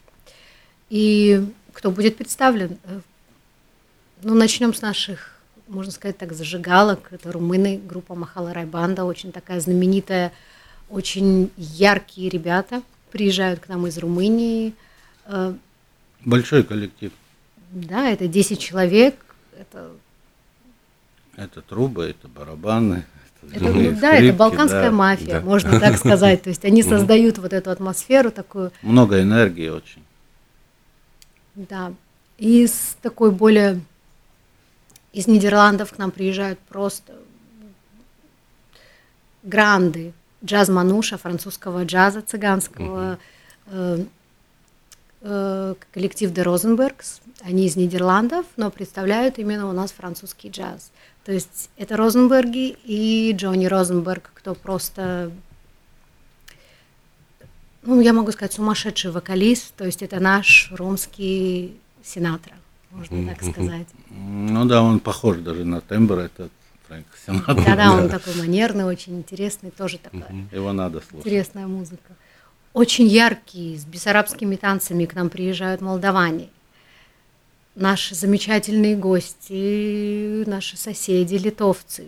И 0.89 1.45
кто 1.73 1.91
будет 1.91 2.17
представлен? 2.17 2.77
Э, 2.85 2.99
ну, 4.23 4.33
начнем 4.33 4.73
с 4.73 4.81
наших 4.81 5.34
можно 5.67 5.91
сказать 5.91 6.17
так, 6.17 6.33
зажигалок. 6.33 7.09
Это 7.11 7.31
румыны, 7.31 7.79
группа 7.83 8.15
Махала 8.15 8.53
Райбанда, 8.53 9.03
очень 9.03 9.31
такая 9.31 9.59
знаменитая, 9.59 10.31
очень 10.89 11.51
яркие 11.57 12.29
ребята. 12.29 12.81
Приезжают 13.11 13.61
к 13.61 13.69
нам 13.69 13.87
из 13.87 13.97
Румынии. 13.97 14.73
Э, 15.25 15.53
Большой 16.23 16.63
коллектив. 16.63 17.11
Да, 17.71 18.09
это 18.09 18.27
10 18.27 18.59
человек. 18.59 19.15
Это, 19.57 19.91
это 21.35 21.61
трубы, 21.61 22.05
это 22.05 22.27
барабаны. 22.27 23.05
Это, 23.51 23.63
ну, 23.63 23.73
да, 23.73 23.95
скрипки, 23.95 24.25
это 24.25 24.37
балканская 24.37 24.89
да, 24.89 24.95
мафия, 24.95 25.39
да. 25.39 25.41
можно 25.41 25.79
так 25.79 25.97
сказать. 25.97 26.41
То 26.41 26.49
есть 26.49 26.65
они 26.65 26.83
создают 26.83 27.37
вот 27.37 27.53
эту 27.53 27.69
атмосферу 27.69 28.31
такую. 28.31 28.71
Много 28.81 29.21
энергии 29.21 29.69
очень. 29.69 30.03
Да. 31.55 31.93
И 32.37 32.67
с 32.67 32.97
такой 33.01 33.31
более 33.31 33.79
из 35.15 35.27
Нидерландов 35.27 35.93
к 35.93 35.97
нам 35.97 36.11
приезжают 36.11 36.59
просто 36.59 37.13
гранды, 39.43 40.11
джаз 40.43 40.67
Мануша, 40.67 41.17
французского 41.17 41.85
джаза 41.85 42.21
цыганского, 42.21 43.17
э, 43.67 44.03
коллектив 45.93 46.31
Де 46.33 46.41
Розенбергс, 46.43 47.21
они 47.41 47.65
из 47.65 47.77
Нидерландов, 47.77 48.45
но 48.57 48.69
представляют 48.69 49.39
именно 49.39 49.69
у 49.69 49.71
нас 49.71 49.93
французский 49.93 50.49
джаз. 50.49 50.91
То 51.23 51.31
есть 51.31 51.69
это 51.77 51.95
Розенберги 51.95 52.75
и 52.83 53.31
Джонни 53.35 53.67
Розенберг, 53.67 54.31
кто 54.33 54.53
просто, 54.53 55.31
ну, 57.83 58.01
я 58.01 58.11
могу 58.11 58.33
сказать, 58.33 58.51
сумасшедший 58.51 59.11
вокалист, 59.11 59.73
то 59.75 59.85
есть 59.85 60.03
это 60.03 60.19
наш 60.19 60.71
румский 60.73 61.79
Синатра 62.03 62.53
можно 62.95 63.33
так 63.33 63.43
сказать. 63.43 63.87
Ну 64.09 64.65
да, 64.65 64.81
он 64.81 64.99
похож 64.99 65.37
даже 65.37 65.65
на 65.65 65.81
тембр 65.81 66.19
этот 66.19 66.51
Фрэнк 66.87 67.05
Синатра. 67.25 67.53
Да-да, 67.53 67.93
он 67.93 68.09
такой 68.09 68.35
манерный, 68.35 68.85
очень 68.85 69.17
интересный, 69.17 69.71
тоже 69.71 69.97
такая. 69.97 70.47
Его 70.51 70.71
надо 70.71 71.01
слушать. 71.01 71.25
Интересная 71.25 71.67
музыка. 71.67 72.13
Очень 72.73 73.07
яркий, 73.07 73.77
с 73.77 73.85
бессарабскими 73.85 74.55
танцами 74.55 75.05
к 75.05 75.13
нам 75.13 75.29
приезжают 75.29 75.81
молдаване. 75.81 76.49
Наши 77.73 78.15
замечательные 78.15 78.95
гости, 78.95 80.47
наши 80.49 80.77
соседи, 80.77 81.35
литовцы, 81.35 82.05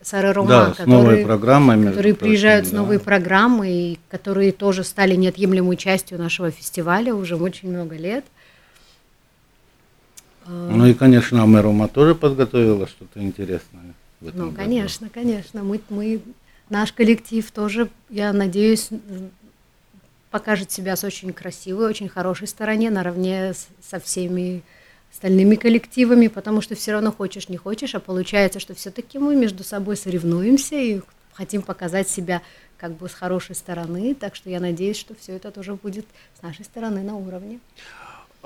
Сара 0.00 0.32
Рома, 0.32 0.48
да, 0.48 0.74
которые, 0.76 1.26
программами, 1.26 1.88
которые 1.88 2.14
приезжают 2.14 2.66
прочим, 2.66 2.76
с 2.76 2.80
новой 2.80 2.98
да. 2.98 3.04
программой, 3.04 3.98
которые 4.10 4.52
тоже 4.52 4.84
стали 4.84 5.16
неотъемлемой 5.16 5.76
частью 5.76 6.18
нашего 6.18 6.52
фестиваля 6.52 7.16
уже 7.16 7.34
очень 7.34 7.70
много 7.70 7.96
лет– 7.96 8.24
ну 10.48 10.86
и, 10.86 10.94
конечно, 10.94 11.42
Амерума 11.42 11.88
тоже 11.88 12.14
подготовила 12.14 12.86
что-то 12.86 13.20
интересное. 13.20 13.94
В 14.20 14.28
этом 14.28 14.40
ну, 14.40 14.46
году. 14.46 14.56
конечно, 14.56 15.08
конечно. 15.08 15.62
Мы, 15.62 15.80
мы, 15.90 16.20
наш 16.70 16.92
коллектив 16.92 17.48
тоже, 17.50 17.88
я 18.08 18.32
надеюсь, 18.32 18.88
покажет 20.30 20.70
себя 20.70 20.96
с 20.96 21.04
очень 21.04 21.32
красивой, 21.32 21.86
очень 21.86 22.08
хорошей 22.08 22.48
стороне, 22.48 22.90
наравне 22.90 23.54
с, 23.54 23.68
со 23.80 24.00
всеми 24.00 24.62
остальными 25.12 25.54
коллективами, 25.54 26.28
потому 26.28 26.60
что 26.60 26.74
все 26.74 26.92
равно 26.92 27.12
хочешь, 27.12 27.48
не 27.48 27.56
хочешь, 27.56 27.94
а 27.94 28.00
получается, 28.00 28.60
что 28.60 28.74
все-таки 28.74 29.18
мы 29.18 29.36
между 29.36 29.64
собой 29.64 29.96
соревнуемся 29.96 30.76
и 30.76 31.00
хотим 31.32 31.62
показать 31.62 32.08
себя 32.08 32.42
как 32.76 32.92
бы 32.92 33.08
с 33.08 33.14
хорошей 33.14 33.54
стороны, 33.54 34.14
так 34.14 34.34
что 34.34 34.50
я 34.50 34.60
надеюсь, 34.60 34.98
что 34.98 35.14
все 35.14 35.36
это 35.36 35.50
тоже 35.50 35.74
будет 35.74 36.06
с 36.38 36.42
нашей 36.42 36.64
стороны 36.64 37.02
на 37.02 37.16
уровне. 37.16 37.60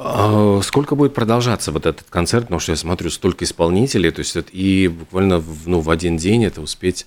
А, 0.04 0.60
сколько 0.62 0.96
будет 0.96 1.14
продолжаться 1.14 1.70
вот 1.70 1.86
этот 1.86 2.08
концерт? 2.10 2.44
Потому 2.44 2.60
что 2.60 2.72
я 2.72 2.76
смотрю, 2.76 3.10
столько 3.10 3.44
исполнителей, 3.44 4.10
то 4.10 4.20
есть 4.20 4.36
и 4.52 4.88
буквально 4.88 5.38
в, 5.38 5.68
ну, 5.68 5.80
в 5.80 5.90
один 5.90 6.16
день 6.16 6.44
это 6.44 6.60
успеть. 6.60 7.06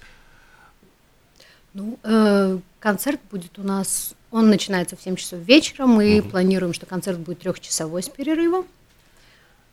Ну, 1.73 1.99
э, 2.03 2.57
концерт 2.79 3.19
будет 3.29 3.59
у 3.59 3.63
нас, 3.63 4.13
он 4.31 4.49
начинается 4.49 4.95
в 4.95 5.01
7 5.01 5.17
часов 5.17 5.39
вечера, 5.39 5.87
мы 5.87 6.19
угу. 6.19 6.29
планируем, 6.29 6.73
что 6.73 6.85
концерт 6.85 7.19
будет 7.19 7.39
трехчасовой 7.39 8.01
с 8.01 8.07
перерывом, 8.07 8.65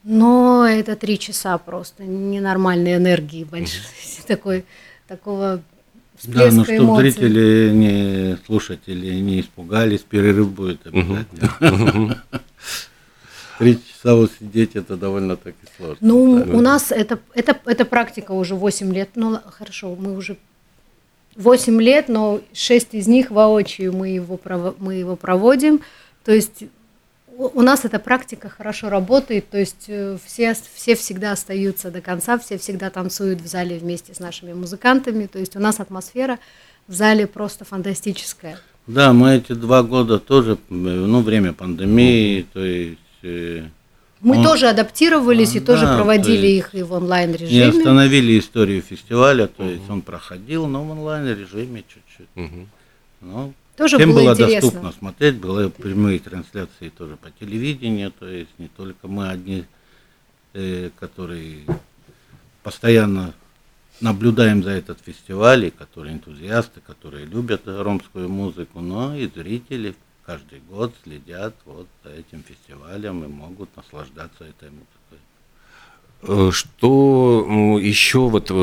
но 0.03 0.67
это 0.67 0.97
три 0.97 1.17
часа 1.19 1.57
просто 1.59 2.03
ненормальной 2.03 2.97
энергии 2.97 3.45
большой, 3.45 3.83
такой, 4.27 4.65
такого 5.07 5.63
да, 6.25 6.51
ну 6.51 6.65
что 6.65 6.77
эмоций. 6.77 7.11
зрители, 7.11 7.71
не 7.73 8.39
слушатели 8.47 9.15
не 9.17 9.41
испугались, 9.41 10.01
перерыв 10.01 10.51
будет 10.51 10.87
обязательно. 10.87 12.23
Три 13.63 13.79
часа 13.83 14.15
вот 14.15 14.31
сидеть, 14.39 14.77
это 14.77 14.97
довольно-таки 14.97 15.59
сложно. 15.77 15.97
Ну, 16.01 16.45
да? 16.45 16.53
у 16.53 16.61
нас 16.61 16.93
это, 16.93 17.19
это, 17.35 17.59
это 17.65 17.85
практика 17.85 18.33
уже 18.33 18.55
8 18.55 18.93
лет. 18.93 19.11
Ну, 19.15 19.39
хорошо, 19.51 19.97
мы 19.99 20.17
уже 20.17 20.37
8 21.37 21.81
лет, 21.81 22.09
но 22.09 22.41
6 22.53 22.95
из 22.95 23.07
них 23.07 23.31
воочию 23.31 23.93
мы 23.93 24.09
его, 24.09 24.39
мы 24.79 24.95
его 24.95 25.17
проводим. 25.17 25.81
То 26.25 26.33
есть 26.33 26.65
у 27.37 27.63
нас 27.63 27.85
эта 27.85 27.99
практика 27.99 28.49
хорошо 28.49 28.89
работает, 28.89 29.49
то 29.49 29.59
есть 29.59 29.85
э, 29.89 30.19
все, 30.25 30.55
все 30.75 30.95
всегда 30.95 31.33
остаются 31.33 31.91
до 31.91 32.01
конца, 32.01 32.39
все 32.39 32.59
всегда 32.59 32.91
танцуют 32.91 33.41
в 33.41 33.47
зале 33.47 33.79
вместе 33.79 34.15
с 34.15 34.21
нашими 34.21 34.53
музыкантами, 34.53 35.27
то 35.27 35.39
есть 35.39 35.57
у 35.57 35.59
нас 35.61 35.81
атмосфера 35.81 36.39
в 36.89 36.93
зале 36.93 37.27
просто 37.27 37.65
фантастическая. 37.65 38.59
Да, 38.87 39.13
мы 39.13 39.37
эти 39.37 39.53
два 39.53 39.83
года 39.83 40.19
тоже, 40.19 40.59
ну, 40.69 41.23
время 41.23 41.53
пандемии, 41.53 42.47
то 42.53 42.65
есть... 42.65 42.99
Мы 43.23 44.39
он, 44.39 44.45
тоже 44.45 44.69
адаптировались 44.69 45.55
а, 45.55 45.59
и 45.59 45.61
да, 45.61 45.67
тоже 45.67 45.87
проводили 45.87 46.47
их 46.47 46.75
и 46.75 46.83
в 46.83 46.93
онлайн-режиме. 46.93 47.51
Не 47.51 47.63
остановили 47.63 48.39
историю 48.39 48.81
фестиваля, 48.81 49.49
то 49.49 49.65
есть 49.65 49.89
он 49.91 50.01
проходил, 50.01 50.69
но 50.69 50.85
в 50.85 50.91
онлайн-режиме 50.91 51.83
чуть-чуть. 51.89 52.29
Угу. 52.37 52.69
Ну, 53.23 53.53
тоже 53.77 53.97
всем 53.97 54.11
было, 54.11 54.35
было 54.35 54.37
доступно 54.37 54.93
смотреть, 54.93 55.37
были 55.37 55.69
прямые 55.71 56.21
трансляции 56.21 56.91
тоже 56.91 57.17
по 57.17 57.31
телевидению, 57.31 58.13
то 58.13 58.29
есть 58.29 58.51
не 58.59 58.69
только 58.69 59.09
мы 59.09 59.29
одни, 59.29 59.65
э, 60.55 60.91
которые 61.01 61.65
постоянно 62.63 63.35
наблюдаем 64.01 64.63
за 64.63 64.71
этот 64.71 64.99
фестиваль, 65.05 65.67
и 65.67 65.71
которые 65.71 66.15
энтузиасты, 66.15 66.81
которые 66.81 67.27
любят 67.27 67.63
ромскую 67.67 68.29
музыку, 68.29 68.81
но 68.81 69.17
и 69.17 69.29
зрители 69.29 69.95
каждый 70.27 70.61
год 70.61 70.95
следят 71.03 71.55
вот 71.65 71.89
этим 72.05 72.43
фестивалем 72.43 73.25
и 73.25 73.29
могут 73.29 73.75
наслаждаться 73.77 74.45
этой 74.45 74.71
музыкой. 74.71 75.19
Э, 76.25 76.51
что 76.53 77.79
еще 77.81 78.29
вот, 78.29 78.51
э, 78.51 78.55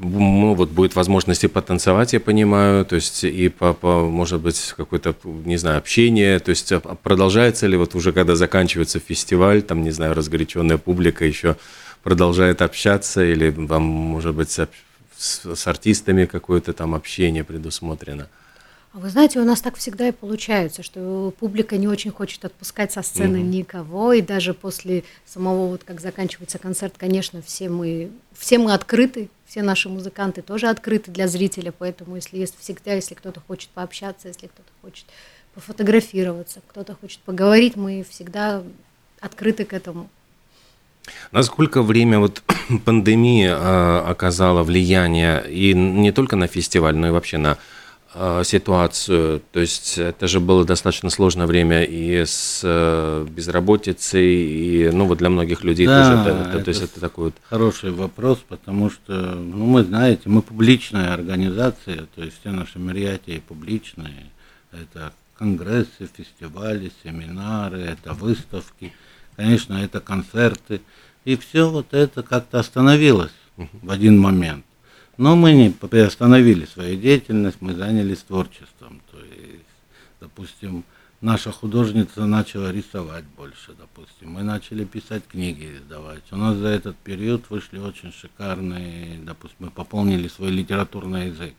ну, 0.00 0.54
вот 0.54 0.70
будет 0.70 0.96
возможности 0.96 1.46
потанцевать, 1.46 2.12
я 2.12 2.20
понимаю, 2.20 2.84
то 2.84 2.96
есть 2.96 3.22
и 3.22 3.48
по, 3.48 3.72
по 3.72 4.08
может 4.08 4.40
быть 4.40 4.74
какое-то, 4.76 5.14
не 5.22 5.56
знаю, 5.56 5.78
общение, 5.78 6.40
то 6.40 6.50
есть 6.50 6.72
а, 6.72 6.80
продолжается 6.80 7.68
ли 7.68 7.76
вот 7.76 7.94
уже 7.94 8.12
когда 8.12 8.34
заканчивается 8.34 8.98
фестиваль, 8.98 9.62
там, 9.62 9.84
не 9.84 9.92
знаю, 9.92 10.14
разгоряченная 10.14 10.78
публика 10.78 11.24
еще 11.24 11.56
продолжает 12.02 12.60
общаться 12.62 13.24
или 13.24 13.50
вам, 13.50 13.84
может 13.84 14.34
быть, 14.34 14.50
с, 14.50 14.68
с 15.16 15.66
артистами 15.68 16.24
какое-то 16.26 16.72
там 16.72 16.94
общение 16.96 17.44
предусмотрено? 17.44 18.28
А 18.94 18.98
вы 19.00 19.10
знаете, 19.10 19.40
у 19.40 19.44
нас 19.44 19.60
так 19.60 19.74
всегда 19.74 20.06
и 20.06 20.12
получается, 20.12 20.84
что 20.84 21.34
публика 21.40 21.76
не 21.76 21.88
очень 21.88 22.12
хочет 22.12 22.44
отпускать 22.44 22.92
со 22.92 23.02
сцены 23.02 23.38
mm-hmm. 23.38 23.42
никого, 23.42 24.12
и 24.12 24.22
даже 24.22 24.54
после 24.54 25.02
самого, 25.26 25.66
вот 25.66 25.82
как 25.82 26.00
заканчивается 26.00 26.60
концерт, 26.60 26.94
конечно, 26.96 27.42
все 27.42 27.68
мы, 27.68 28.12
все 28.38 28.56
мы 28.58 28.72
открыты, 28.72 29.30
все 29.46 29.62
наши 29.62 29.88
музыканты 29.88 30.42
тоже 30.42 30.68
открыты 30.68 31.10
для 31.10 31.26
зрителя, 31.26 31.74
поэтому 31.76 32.14
если 32.14 32.38
есть 32.38 32.54
всегда, 32.60 32.92
если 32.92 33.14
кто-то 33.14 33.42
хочет 33.44 33.68
пообщаться, 33.70 34.28
если 34.28 34.46
кто-то 34.46 34.70
хочет 34.80 35.06
пофотографироваться, 35.56 36.60
кто-то 36.68 36.94
хочет 36.94 37.18
поговорить, 37.18 37.74
мы 37.74 38.06
всегда 38.08 38.62
открыты 39.18 39.64
к 39.64 39.72
этому. 39.72 40.08
Насколько 41.32 41.82
время 41.82 42.20
вот 42.20 42.44
пандемии 42.84 43.48
э, 43.48 44.08
оказало 44.08 44.62
влияние 44.62 45.44
и 45.50 45.74
не 45.74 46.12
только 46.12 46.36
на 46.36 46.46
фестиваль, 46.46 46.94
но 46.94 47.08
и 47.08 47.10
вообще 47.10 47.38
на 47.38 47.58
ситуацию? 48.44 49.42
То 49.52 49.60
есть 49.60 49.98
это 49.98 50.26
же 50.28 50.40
было 50.40 50.64
достаточно 50.64 51.10
сложное 51.10 51.46
время 51.46 51.84
и 51.84 52.24
с 52.24 52.60
э, 52.62 53.26
безработицей, 53.28 54.24
и 54.24 54.90
ну 54.92 55.06
вот 55.06 55.18
для 55.18 55.30
многих 55.30 55.64
людей 55.64 55.86
да, 55.86 56.24
тоже. 56.24 56.30
Это, 56.30 56.48
это, 56.50 56.64
то 56.64 56.68
есть 56.68 56.82
это 56.82 57.00
такой 57.00 57.24
вот... 57.26 57.34
Хороший 57.48 57.90
вопрос, 57.90 58.38
потому 58.48 58.90
что, 58.90 59.12
ну 59.12 59.66
мы 59.66 59.82
знаете, 59.82 60.22
мы 60.26 60.42
публичная 60.42 61.12
организация, 61.12 62.06
то 62.14 62.22
есть 62.22 62.40
все 62.40 62.50
наши 62.50 62.78
мероприятия 62.78 63.42
публичные. 63.46 64.30
Это 64.72 65.12
конгрессы, 65.36 66.08
фестивали, 66.16 66.92
семинары, 67.02 67.80
это 67.80 68.12
выставки– 68.12 68.92
конечно, 69.36 69.74
это 69.74 70.00
концерты. 70.00 70.80
И 71.24 71.36
все 71.36 71.70
вот 71.70 71.94
это 71.94 72.22
как-то 72.22 72.60
остановилось 72.60 73.32
в 73.56 73.90
один 73.90 74.18
момент. 74.18 74.64
Но 75.16 75.36
мы 75.36 75.52
не 75.52 75.70
приостановили 75.70 76.64
свою 76.64 76.96
деятельность, 76.96 77.58
мы 77.60 77.74
занялись 77.74 78.18
творчеством. 78.18 79.00
То 79.10 79.18
есть, 79.18 79.64
допустим, 80.20 80.84
наша 81.20 81.52
художница 81.52 82.26
начала 82.26 82.72
рисовать 82.72 83.24
больше, 83.36 83.72
допустим. 83.78 84.32
Мы 84.32 84.42
начали 84.42 84.84
писать 84.84 85.22
книги, 85.26 85.76
издавать. 85.76 86.24
У 86.32 86.36
нас 86.36 86.56
за 86.56 86.68
этот 86.68 86.96
период 86.96 87.48
вышли 87.48 87.78
очень 87.78 88.12
шикарные, 88.12 89.18
допустим, 89.18 89.56
мы 89.60 89.70
пополнили 89.70 90.26
свой 90.28 90.50
литературный 90.50 91.28
язык. 91.28 91.54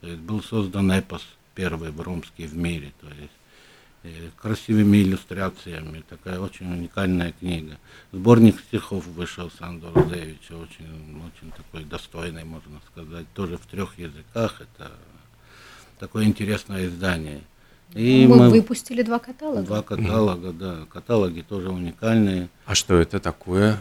То 0.00 0.08
есть 0.08 0.20
был 0.20 0.42
создан 0.42 0.90
эпос 0.90 1.22
первый 1.54 1.90
в 1.90 2.00
румский 2.00 2.46
в 2.46 2.56
мире. 2.56 2.92
То 3.00 3.08
есть 3.08 3.32
красивыми 4.40 4.98
иллюстрациями. 4.98 6.04
Такая 6.08 6.38
очень 6.38 6.70
уникальная 6.70 7.32
книга. 7.32 7.78
Сборник 8.12 8.60
стихов 8.60 9.06
вышел 9.06 9.50
Санду 9.58 9.90
Рудевича, 9.94 10.52
очень, 10.52 10.86
очень 11.26 11.52
такой 11.56 11.84
достойный, 11.84 12.44
можно 12.44 12.80
сказать. 12.92 13.26
Тоже 13.34 13.56
в 13.56 13.66
трех 13.66 13.98
языках. 13.98 14.60
Это 14.60 14.92
такое 15.98 16.24
интересное 16.24 16.86
издание. 16.86 17.40
И 17.92 18.26
мы, 18.26 18.36
мы 18.36 18.50
выпустили 18.50 19.02
два 19.02 19.18
каталога. 19.18 19.62
Два 19.62 19.82
каталога, 19.82 20.52
да. 20.52 20.86
Каталоги 20.90 21.42
тоже 21.42 21.70
уникальные. 21.70 22.48
А 22.66 22.74
что 22.74 22.96
это 22.96 23.20
такое? 23.20 23.78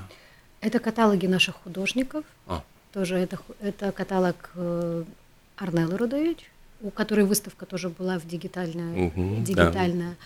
Это 0.62 0.80
каталоги 0.80 1.26
наших 1.26 1.56
художников. 1.56 2.24
А. 2.48 2.64
Тоже 2.94 3.16
это, 3.16 3.40
это 3.60 3.92
каталог 3.92 4.52
э, 4.56 5.04
Арнеллы 5.58 5.98
Рудович 5.98 6.53
у 6.84 6.92
которой 6.92 7.26
выставка 7.26 7.66
тоже 7.66 7.90
была 7.90 8.20
в 8.20 8.28
дигитальная, 8.28 9.08
угу, 9.08 9.42
дигитальная 9.42 10.18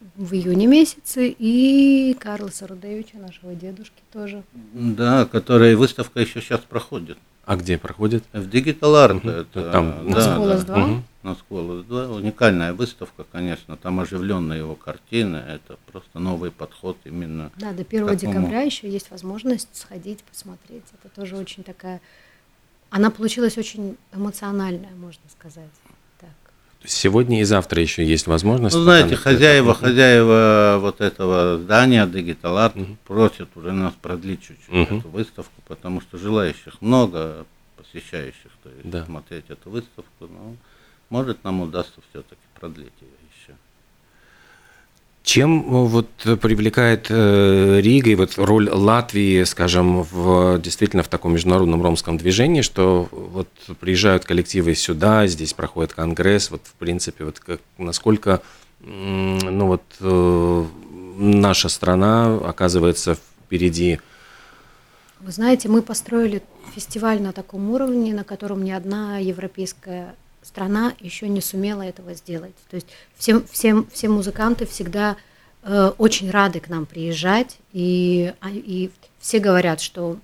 да. 0.00 0.08
в 0.16 0.34
июне 0.34 0.66
месяце, 0.66 1.28
и 1.28 2.14
Карлоса 2.20 2.66
Рудевича, 2.66 3.16
нашего 3.18 3.54
дедушки 3.54 4.02
тоже. 4.12 4.42
Да, 4.74 5.24
которая 5.24 5.76
выставка 5.76 6.20
еще 6.20 6.40
сейчас 6.40 6.60
проходит. 6.60 7.16
А 7.46 7.54
где 7.54 7.78
проходит? 7.78 8.24
В 8.32 8.48
Digital 8.48 8.80
Art. 8.80 9.16
Угу. 9.18 9.28
Это, 9.28 9.70
там, 9.70 10.10
на 10.10 10.20
Сколос 10.20 10.64
2? 10.64 10.84
Угу. 10.84 11.02
На 11.22 11.34
Сколос 11.36 11.84
2. 11.84 12.08
Уникальная 12.08 12.72
выставка, 12.72 13.24
конечно. 13.30 13.76
Там 13.76 14.00
оживленные 14.00 14.58
его 14.58 14.74
картины. 14.74 15.36
Это 15.36 15.78
просто 15.92 16.18
новый 16.18 16.50
подход 16.50 16.98
именно. 17.04 17.52
Да, 17.56 17.72
до 17.72 17.82
1 17.82 17.88
такому... 17.88 18.16
декабря 18.16 18.62
еще 18.62 18.90
есть 18.90 19.12
возможность 19.12 19.68
сходить, 19.76 20.24
посмотреть. 20.24 20.82
Это 20.92 21.14
тоже 21.14 21.36
очень 21.36 21.62
такая 21.62 22.00
она 22.90 23.10
получилась 23.10 23.58
очень 23.58 23.96
эмоциональная, 24.12 24.94
можно 24.96 25.22
сказать. 25.30 25.70
Так. 26.20 26.30
Сегодня 26.84 27.40
и 27.40 27.44
завтра 27.44 27.82
еще 27.82 28.04
есть 28.04 28.26
возможность. 28.26 28.76
Ну, 28.76 28.82
знаете, 28.82 29.16
хозяева, 29.16 29.72
это... 29.72 29.80
хозяева 29.80 30.78
вот 30.80 31.00
этого 31.00 31.58
здания 31.58 32.06
Digital 32.06 32.42
Art 32.42 32.80
угу. 32.80 32.96
просят 33.06 33.48
уже 33.56 33.72
нас 33.72 33.94
продлить 34.00 34.42
чуть-чуть 34.42 34.88
угу. 34.88 34.98
эту 34.98 35.08
выставку, 35.08 35.62
потому 35.66 36.00
что 36.00 36.18
желающих 36.18 36.80
много, 36.80 37.46
посещающих, 37.76 38.50
то 38.62 38.70
есть 38.70 38.88
да. 38.88 39.04
смотреть 39.04 39.44
эту 39.48 39.70
выставку. 39.70 40.28
Но 40.28 40.56
может 41.10 41.44
нам 41.44 41.60
удастся 41.60 42.00
все-таки 42.10 42.40
продлить 42.58 42.92
ее. 43.00 43.08
Чем 45.26 45.58
э, 45.58 45.86
вот 45.88 46.08
привлекает 46.40 47.08
э, 47.10 47.80
Рига 47.80 48.10
и 48.10 48.14
вот 48.14 48.34
роль 48.36 48.70
Латвии, 48.70 49.42
скажем, 49.42 50.02
в, 50.02 50.60
действительно 50.60 51.02
в 51.02 51.08
таком 51.08 51.32
международном 51.32 51.82
ромском 51.82 52.16
движении, 52.16 52.60
что 52.60 53.08
вот 53.10 53.48
приезжают 53.80 54.24
коллективы 54.24 54.76
сюда, 54.76 55.26
здесь 55.26 55.52
проходит 55.52 55.94
конгресс, 55.94 56.52
вот 56.52 56.60
в 56.62 56.74
принципе, 56.74 57.24
вот 57.24 57.40
как, 57.40 57.60
насколько 57.76 58.40
ну 58.78 59.66
вот 59.66 59.82
э, 59.98 60.64
наша 61.16 61.68
страна 61.70 62.36
оказывается 62.36 63.16
впереди. 63.16 63.98
Вы 65.18 65.32
знаете, 65.32 65.68
мы 65.68 65.82
построили 65.82 66.40
фестиваль 66.72 67.20
на 67.20 67.32
таком 67.32 67.70
уровне, 67.70 68.14
на 68.14 68.22
котором 68.22 68.62
ни 68.62 68.70
одна 68.70 69.18
европейская 69.18 70.14
страна 70.46 70.94
еще 71.00 71.28
не 71.28 71.40
сумела 71.40 71.82
этого 71.82 72.14
сделать. 72.14 72.54
То 72.70 72.76
есть 72.76 72.86
все, 73.16 73.42
все, 73.50 73.84
все 73.92 74.08
музыканты 74.08 74.64
всегда 74.64 75.16
э, 75.62 75.92
очень 75.98 76.30
рады 76.30 76.60
к 76.60 76.68
нам 76.68 76.86
приезжать, 76.86 77.58
и, 77.72 78.32
а, 78.40 78.50
и 78.50 78.90
все 79.18 79.40
говорят, 79.40 79.80
что 79.80 80.18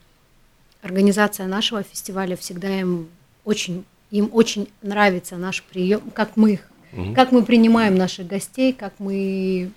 организация 0.80 1.46
нашего 1.46 1.82
фестиваля 1.82 2.36
всегда 2.36 2.80
им 2.80 3.08
очень, 3.44 3.84
им 4.10 4.30
очень 4.32 4.68
нравится 4.80 5.36
наш 5.36 5.62
прием, 5.62 6.10
как 6.14 6.36
мы 6.36 6.52
их, 6.52 6.70
угу. 6.92 7.14
как 7.14 7.32
мы 7.32 7.44
принимаем 7.44 7.96
наших 7.96 8.28
гостей, 8.28 8.72
как 8.72 8.94
мы 8.98 9.72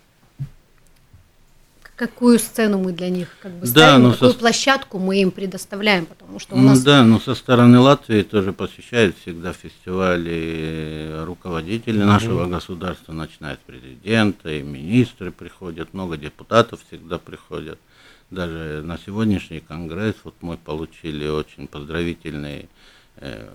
какую 1.95 2.39
сцену 2.39 2.77
мы 2.77 2.91
для 2.91 3.10
них 3.10 3.29
как 3.41 3.53
бы 3.53 3.65
ставим, 3.65 4.03
да, 4.03 4.12
какую 4.12 4.31
со... 4.31 4.38
площадку 4.38 4.99
мы 4.99 5.21
им 5.21 5.31
предоставляем, 5.31 6.05
потому 6.05 6.39
что 6.39 6.55
у 6.55 6.58
ну, 6.58 6.69
нас... 6.69 6.84
Да, 6.84 7.03
но 7.03 7.19
со 7.19 7.36
стороны 7.36 7.79
Латвии 7.79 8.21
тоже 8.21 8.51
посещают 8.51 9.15
всегда 9.17 9.53
фестивали 9.53 11.23
руководители 11.25 11.99
угу. 11.99 12.08
нашего 12.08 12.45
государства, 12.47 13.13
начиная 13.13 13.55
с 13.55 13.60
президента, 13.65 14.51
и 14.51 14.62
министры 14.62 15.31
приходят, 15.31 15.93
много 15.93 16.17
депутатов 16.17 16.81
всегда 16.88 17.17
приходят. 17.17 17.79
Даже 18.29 18.81
на 18.84 18.97
сегодняшний 18.97 19.60
конгресс 19.60 20.15
вот 20.23 20.36
мы 20.41 20.58
получили 20.58 21.27
очень 21.27 21.67
поздравительные 21.67 22.67
э, 23.17 23.47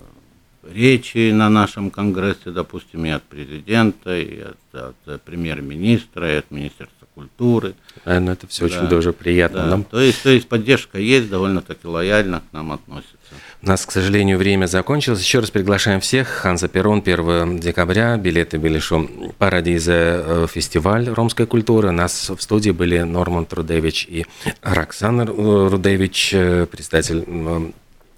речи 0.62 1.33
на 1.33 1.50
нашем 1.50 1.90
конгрессе, 1.90 2.50
допустим, 2.50 3.05
и 3.05 3.11
от 3.11 3.22
президента, 3.24 4.16
и 4.16 4.40
от, 4.40 4.96
от 5.07 5.22
премьер-министра, 5.22 6.33
и 6.33 6.37
от 6.37 6.50
Министерства 6.50 7.00
культуры 7.21 7.75
ну, 8.07 8.33
это 8.33 8.47
все 8.47 8.67
да. 8.69 8.77
очень 8.77 8.89
тоже 8.89 9.13
приятно. 9.13 9.61
Да. 9.61 9.67
Нам... 9.67 9.85
То, 9.85 10.01
есть, 10.01 10.23
то 10.23 10.31
есть 10.31 10.49
поддержка 10.49 10.99
есть, 10.99 11.29
довольно-таки 11.29 11.87
лояльно 11.87 12.41
к 12.41 12.53
нам 12.53 12.73
относится. 12.73 13.17
У 13.63 13.67
нас, 13.67 13.85
к 13.85 13.93
сожалению, 13.93 14.39
время 14.39 14.67
закончилось. 14.67 15.21
Еще 15.21 15.41
раз 15.41 15.51
приглашаем 15.51 16.01
всех. 16.01 16.29
Ханза 16.29 16.69
Перрон, 16.69 17.01
1 17.01 17.61
декабря. 17.61 18.17
Билеты 18.17 18.57
Белишу 18.57 19.09
Парадизе 19.39 19.93
э, 19.93 20.47
фестиваль 20.51 21.09
ромской 21.11 21.47
культуры. 21.47 21.89
У 21.89 21.93
нас 21.93 22.31
в 22.31 22.41
студии 22.41 22.71
были 22.71 23.01
Норман 23.01 23.45
Трудевич 23.45 24.07
и 24.09 24.27
Роксана 24.63 25.27
Рудевич, 25.27 26.31
э, 26.33 26.67
председатель 26.67 27.25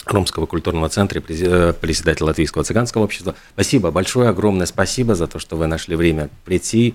Ромского 0.07 0.47
культурного 0.47 0.89
центра, 0.89 1.21
председатель 1.21 2.25
Латвийского 2.25 2.65
цыганского 2.65 3.03
общества. 3.03 3.35
Спасибо 3.55 3.91
большое, 3.91 4.29
огромное 4.29 4.67
спасибо 4.67 5.15
за 5.15 5.27
то, 5.27 5.39
что 5.39 5.57
вы 5.57 5.67
нашли 5.67 5.97
время 5.97 6.29
прийти. 6.45 6.95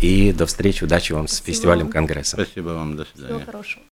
И 0.00 0.32
до 0.32 0.46
встречи, 0.46 0.84
удачи 0.84 1.12
вам 1.12 1.28
с 1.28 1.40
фестивалем 1.40 1.90
Конгресса. 1.90 2.36
Спасибо 2.36 2.70
вам, 2.70 2.96
до 2.96 3.04
свидания. 3.04 3.34
Всего 3.40 3.44
хорошего. 3.52 3.82